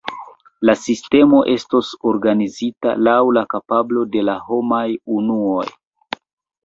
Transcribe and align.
La 0.67 0.73
sistemo 0.83 1.41
estos 1.51 1.91
organizita 2.11 2.95
laŭ 3.09 3.19
la 3.39 3.45
kapablo 3.55 4.07
de 4.17 4.25
la 4.31 4.39
homaj 4.51 4.85
unuoj. 5.21 5.67